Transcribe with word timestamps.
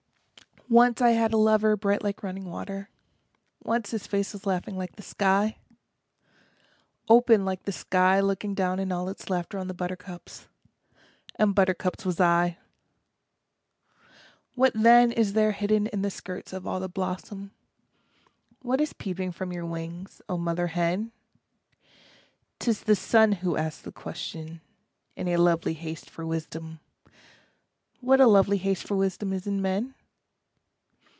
Once 0.69 1.01
I 1.01 1.09
had 1.09 1.33
a 1.33 1.37
lover 1.37 1.75
bright 1.75 2.01
like 2.01 2.23
running 2.23 2.45
water, 2.45 2.87
Once 3.61 3.91
his 3.91 4.07
face 4.07 4.31
was 4.31 4.45
laughing 4.45 4.77
like 4.77 4.95
the 4.95 5.01
sky; 5.01 5.57
Open 7.09 7.43
like 7.43 7.63
the 7.63 7.73
sky 7.73 8.21
looking 8.21 8.53
down 8.55 8.79
in 8.79 8.89
all 8.89 9.09
its 9.09 9.29
laughter 9.29 9.57
On 9.59 9.67
the 9.67 9.73
buttercups 9.73 10.47
and 11.35 11.53
buttercups 11.53 12.05
was 12.05 12.21
I. 12.21 12.57
What 14.55 14.71
then 14.73 15.11
is 15.11 15.33
there 15.33 15.51
hidden 15.51 15.87
in 15.87 16.03
the 16.03 16.09
skirts 16.09 16.53
of 16.53 16.65
all 16.65 16.79
the 16.79 16.87
blossom, 16.87 17.51
What 18.61 18.79
is 18.79 18.93
peeping 18.93 19.33
from 19.33 19.51
your 19.51 19.65
wings, 19.65 20.21
oh 20.29 20.37
mother 20.37 20.67
hen? 20.67 21.11
'T 22.59 22.71
is 22.71 22.83
the 22.83 22.95
sun 22.95 23.33
who 23.33 23.57
asks 23.57 23.81
the 23.81 23.91
question, 23.91 24.61
in 25.17 25.27
a 25.27 25.35
lovely 25.35 25.73
haste 25.73 26.09
for 26.09 26.25
wisdom 26.25 26.79
What 27.99 28.21
a 28.21 28.25
lovely 28.27 28.57
haste 28.59 28.87
for 28.87 28.95
wisdom 28.95 29.33
is 29.33 29.45
in 29.45 29.61
men? 29.61 29.95